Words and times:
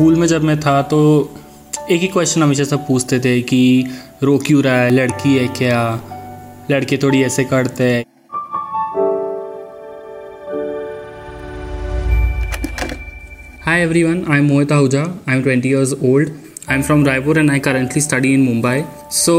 School 0.00 0.14
में 0.16 0.26
जब 0.26 0.44
मैं 0.44 0.60
था 0.60 0.82
तो 0.82 0.98
एक 1.90 2.00
ही 2.00 2.08
क्वेश्चन 2.08 2.42
हमेशा 2.42 2.64
सब 2.64 2.86
पूछते 2.86 3.20
थे 3.20 3.42
कि 3.42 3.86
रो 4.22 4.38
क्यों 4.38 4.62
रहा 4.62 4.80
है? 4.80 4.90
लड़की 4.90 5.36
है 5.36 5.48
क्या? 5.48 6.00
लड़के 6.70 6.96
थोड़ी 6.96 7.22
ऐसे 7.22 7.44
करते 7.44 7.84
हैं। 7.84 8.04
Hi 13.62 13.80
everyone 13.80 14.24
I 14.30 14.38
am 14.38 14.44
Mohit 14.44 14.72
Ahuja 14.72 15.02
I 15.28 15.36
am 15.36 15.42
twenty 15.42 15.68
years 15.68 15.92
old 15.92 16.30
I 16.70 16.76
am 16.76 16.82
from 16.82 17.06
Raipur 17.06 17.38
and 17.38 17.50
I 17.50 17.58
currently 17.58 18.02
study 18.02 18.34
in 18.34 18.40
Mumbai 18.40 18.82
so 19.10 19.36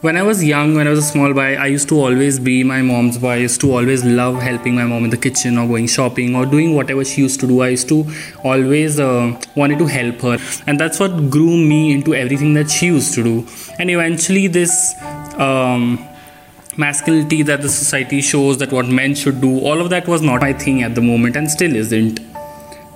when 0.00 0.16
I 0.16 0.22
was 0.22 0.44
young, 0.44 0.74
when 0.76 0.86
I 0.86 0.90
was 0.90 1.00
a 1.00 1.02
small 1.02 1.32
boy, 1.34 1.56
I 1.56 1.66
used 1.66 1.88
to 1.88 1.96
always 1.96 2.38
be 2.38 2.62
my 2.62 2.82
mom's 2.82 3.18
boy. 3.18 3.30
I 3.30 3.36
used 3.36 3.60
to 3.62 3.72
always 3.72 4.04
love 4.04 4.40
helping 4.40 4.74
my 4.76 4.84
mom 4.84 5.04
in 5.04 5.10
the 5.10 5.16
kitchen 5.16 5.58
or 5.58 5.66
going 5.66 5.88
shopping 5.88 6.36
or 6.36 6.46
doing 6.46 6.74
whatever 6.74 7.04
she 7.04 7.22
used 7.22 7.40
to 7.40 7.48
do. 7.48 7.62
I 7.62 7.68
used 7.70 7.88
to 7.88 8.06
always 8.44 9.00
uh, 9.00 9.40
wanted 9.56 9.78
to 9.80 9.86
help 9.86 10.20
her, 10.20 10.38
and 10.66 10.78
that's 10.78 11.00
what 11.00 11.30
grew 11.30 11.56
me 11.56 11.92
into 11.92 12.14
everything 12.14 12.54
that 12.54 12.70
she 12.70 12.86
used 12.86 13.14
to 13.14 13.24
do. 13.24 13.46
And 13.78 13.90
eventually, 13.90 14.46
this 14.46 14.94
um, 15.36 15.98
masculinity 16.76 17.42
that 17.42 17.62
the 17.62 17.68
society 17.68 18.20
shows 18.20 18.58
that 18.58 18.72
what 18.72 18.86
men 18.86 19.16
should 19.16 19.40
do, 19.40 19.58
all 19.58 19.80
of 19.80 19.90
that 19.90 20.06
was 20.06 20.22
not 20.22 20.42
my 20.42 20.52
thing 20.52 20.82
at 20.84 20.94
the 20.94 21.00
moment, 21.00 21.34
and 21.34 21.50
still 21.50 21.74
isn't. 21.74 22.20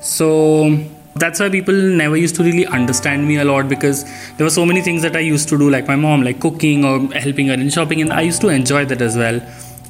So 0.01 0.79
that's 1.15 1.41
why 1.41 1.49
people 1.51 1.75
never 1.75 2.17
used 2.17 2.35
to 2.37 2.43
really 2.43 2.67
understand 2.67 3.27
me 3.27 3.37
a 3.37 3.45
lot 3.45 3.69
because 3.69 4.05
there 4.37 4.45
were 4.45 4.51
so 4.51 4.65
many 4.65 4.81
things 4.81 5.03
that 5.03 5.17
I 5.17 5.21
used 5.21 5.49
to 5.51 5.59
do, 5.59 5.69
like 5.71 5.87
my 5.87 5.97
mom, 5.97 6.23
like 6.23 6.41
cooking 6.41 6.85
or 6.85 7.01
helping 7.13 7.49
her 7.49 7.55
in 7.55 7.69
shopping, 7.71 8.01
and 8.01 8.13
I 8.13 8.23
used 8.23 8.41
to 8.43 8.49
enjoy 8.49 8.85
that 8.87 9.03
as 9.03 9.17
well. 9.17 9.41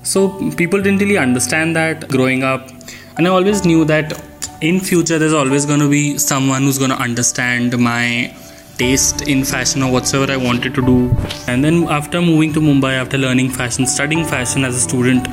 So 0.03 0.51
people 0.53 0.83
didn't 0.83 1.01
really 1.01 1.19
understand 1.19 1.77
that 1.77 2.09
growing 2.09 2.43
up, 2.43 2.69
and 3.17 3.27
I 3.27 3.31
always 3.31 3.65
knew 3.65 3.85
that 3.85 4.21
in 4.61 4.81
future 4.81 5.19
there's 5.19 5.33
always 5.33 5.65
going 5.67 5.81
to 5.81 5.89
be 5.89 6.19
someone 6.19 6.63
who's 6.63 6.79
going 6.79 6.91
to 6.91 6.97
understand 6.97 7.79
my 7.79 8.35
taste 8.79 9.23
in 9.29 9.45
fashion 9.45 9.83
or 9.83 9.93
whatsoever 9.93 10.33
I 10.33 10.37
wanted 10.37 10.75
to 10.75 10.83
do. 10.83 11.15
And 11.47 11.65
then 11.65 11.85
after 11.85 12.21
moving 12.21 12.53
to 12.55 12.61
Mumbai, 12.61 12.95
after 12.95 13.19
learning 13.19 13.51
fashion, 13.51 13.87
studying 13.87 14.25
fashion 14.25 14.65
as 14.65 14.77
a 14.77 14.81
student, 14.81 15.29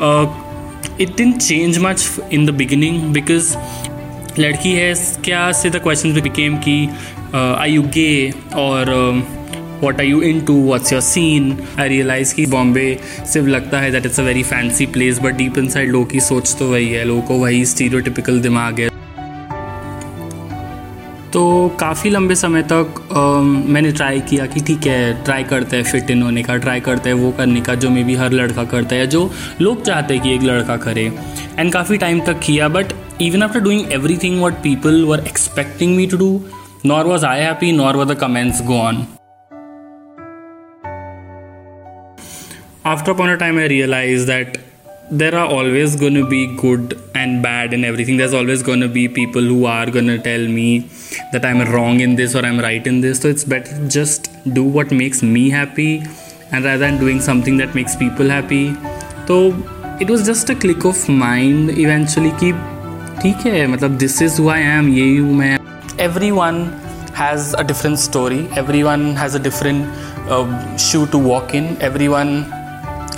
uh, 0.00 0.26
it 0.98 1.16
didn't 1.16 1.40
change 1.40 1.78
much 1.78 2.18
in 2.30 2.44
the 2.44 2.52
beginning 2.52 3.12
because 3.12 3.56
लड़की 4.38 4.72
है 4.72 4.94
क्या 5.24 5.50
से 5.52 5.70
the 5.70 5.76
question 5.76 6.20
became 6.20 6.56
कि 6.58 6.88
I 7.34 7.72
you 7.72 7.82
gay 7.94 8.32
or 8.54 8.90
what 9.82 10.00
are 10.00 10.06
you 10.06 10.20
into 10.40 10.54
what's 10.62 10.92
your 10.92 11.02
scene 11.02 11.56
I 11.78 11.88
realise 11.88 12.34
कि 12.34 12.46
बॉम्बे 12.46 12.86
सिर्फ़ 13.32 13.48
लगता 13.48 13.80
है 13.80 13.90
that 13.90 14.06
it's 14.06 14.20
a 14.20 14.22
very 14.22 14.42
fancy 14.42 14.86
place 14.86 15.18
but 15.18 15.34
deep 15.34 15.58
inside 15.68 15.90
लोगों 15.90 16.06
की 16.06 16.20
सोच 16.20 16.56
तो 16.58 16.70
वही 16.70 16.88
है 16.88 17.04
लोगों 17.04 17.22
को 17.22 17.34
वही 17.34 17.64
स्टीरियोटिपिकल 17.66 18.40
दिमाग 18.40 18.80
है। 18.80 18.88
तो 21.32 21.68
काफ़ी 21.80 22.10
लंबे 22.10 22.34
समय 22.34 22.62
तक 22.62 23.08
आ, 23.12 23.20
मैंने 23.72 23.92
ट्राई 23.92 24.20
किया 24.20 24.46
कि 24.46 24.60
ठीक 24.60 24.86
है 24.86 25.24
ट्राई 25.24 25.44
करते 25.44 25.76
हैं 25.76 25.84
फिट 25.84 26.10
इन 26.10 26.22
होने 26.22 26.42
का 26.42 26.56
ट्राई 26.56 26.80
करते 26.80 27.08
हैं 27.08 27.16
वो 27.16 27.30
करने 27.30 27.60
का 27.60 27.74
जो 27.74 27.90
मे 27.90 28.04
भी 28.04 28.14
हर 28.14 28.32
लड़का 28.32 28.64
करता 28.64 28.96
है 28.96 29.06
जो 29.06 29.30
लोग 29.60 29.82
चाहते 29.82 30.14
हैं 30.14 30.22
कि 30.22 30.34
एक 30.34 30.42
लड़का 30.42 30.76
करे। 30.76 31.12
एंड 31.58 31.72
काफ़ी 31.72 31.96
टाइम 31.96 32.20
तक 32.20 32.40
किया 32.40 32.68
but 32.68 32.92
even 33.18 33.42
after 33.42 33.60
doing 33.60 33.92
everything 33.92 34.40
what 34.40 34.62
people 34.62 35.06
were 35.06 35.20
expecting 35.20 35.96
me 35.96 36.06
to 36.06 36.18
do, 36.18 36.52
nor 36.82 37.04
was 37.06 37.22
I 37.22 37.36
happy, 37.36 37.70
nor 37.70 37.96
were 37.96 38.04
the 38.04 38.16
comments 38.16 38.60
gone. 38.60 39.06
After 42.84 43.12
upon 43.12 43.30
a 43.30 43.36
time, 43.36 43.58
I 43.58 43.66
realized 43.66 44.26
that 44.26 44.58
there 45.10 45.34
are 45.34 45.46
always 45.46 45.96
going 45.96 46.14
to 46.14 46.26
be 46.26 46.56
good 46.56 47.00
and 47.14 47.42
bad 47.42 47.72
in 47.72 47.84
everything. 47.84 48.16
There's 48.16 48.34
always 48.34 48.62
going 48.62 48.80
to 48.80 48.88
be 48.88 49.08
people 49.08 49.42
who 49.42 49.64
are 49.66 49.90
going 49.90 50.06
to 50.06 50.18
tell 50.18 50.48
me 50.48 50.90
that 51.32 51.44
I'm 51.44 51.60
wrong 51.72 52.00
in 52.00 52.16
this 52.16 52.34
or 52.34 52.44
I'm 52.44 52.58
right 52.58 52.84
in 52.86 53.00
this. 53.00 53.20
So 53.20 53.28
it's 53.28 53.44
better 53.44 53.88
just 53.88 54.28
do 54.54 54.64
what 54.64 54.90
makes 54.90 55.22
me 55.22 55.50
happy 55.50 56.02
and 56.52 56.64
rather 56.64 56.78
than 56.78 56.98
doing 56.98 57.20
something 57.20 57.56
that 57.58 57.74
makes 57.74 57.94
people 57.94 58.28
happy. 58.28 58.74
So 59.26 59.54
it 60.00 60.10
was 60.10 60.26
just 60.26 60.50
a 60.50 60.54
click 60.54 60.84
of 60.84 61.08
mind 61.08 61.70
eventually 61.78 62.32
keep 62.40 62.56
ठीक 63.24 63.44
है 63.46 63.66
मतलब 63.66 63.90
this 63.98 64.20
is 64.22 64.40
who 64.40 64.48
I 64.50 64.62
am 64.62 64.88
ये 64.88 65.04
you 65.04 65.26
मैं। 65.34 65.58
Everyone 66.30 66.56
has 67.16 67.54
a 67.56 67.62
different 67.62 67.98
story 67.98 68.40
everyone 68.82 69.06
has 69.16 69.36
a 69.36 69.40
different 69.42 70.78
shoe 70.80 71.04
to 71.12 71.18
walk 71.20 71.54
in 71.54 71.76
everyone 72.08 72.34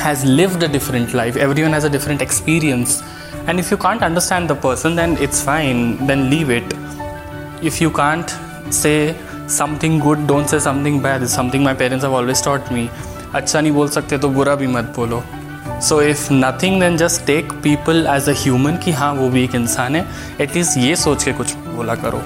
has 0.02 0.24
live 0.26 0.54
a 0.56 0.68
different 0.72 1.14
life 1.14 1.36
everyone 1.62 1.74
has 1.74 1.86
a 1.86 1.90
different 1.92 2.22
experience 2.22 3.02
and 3.48 3.58
if 3.58 3.70
you 3.70 3.76
can't 3.76 4.02
understand 4.02 4.48
the 4.50 4.56
person 4.64 4.96
then 4.96 5.16
it's 5.22 5.42
fine 5.44 5.96
then 6.02 6.22
leave 6.30 6.52
it 6.52 6.74
if 7.64 7.82
you 7.82 7.90
can't 7.90 8.30
say 8.74 8.94
something 9.58 10.00
good 10.00 10.26
don't 10.26 10.46
say 10.46 10.60
something 10.60 11.00
bad 11.02 11.24
something 11.34 11.64
my 11.64 11.74
parents 11.74 12.04
have 12.04 12.14
always 12.14 12.44
taught 12.44 12.72
me 12.72 12.88
अच्छा 13.34 13.60
नहीं 13.60 13.72
बोल 13.72 13.88
सकते 13.88 14.18
तो 14.18 14.28
बुरा 14.28 14.54
भी 14.54 14.66
मत 14.66 14.92
बोलो. 14.96 15.22
So 15.80 16.00
if 16.02 16.28
nothing 16.32 16.80
then 16.80 16.96
just 16.96 17.26
take 17.26 17.52
people 17.52 18.06
as 18.10 18.28
a 18.28 18.32
human 18.36 18.76
कि 18.76 18.92
हाँ 18.92 19.12
वो 19.14 19.28
भी 19.28 19.44
एक 19.44 19.54
इंसान 19.54 19.96
है। 19.96 20.04
एटलीस्ट 20.40 20.78
ये 20.78 20.96
सोच 20.96 21.24
के 21.24 21.32
कुछ 21.32 21.54
बोला 21.54 21.94
करो। 21.94 22.22